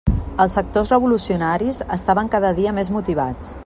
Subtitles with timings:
[0.45, 3.59] Els sectors revolucionaris estaven cada dia més motivats.